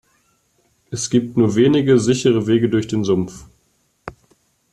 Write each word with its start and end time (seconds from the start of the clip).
Es 0.89 1.11
gibt 1.11 1.37
nur 1.37 1.53
wenige 1.55 1.99
sichere 1.99 2.47
Wege 2.47 2.69
durch 2.69 2.87
den 2.87 3.03
Sumpf. 3.03 3.45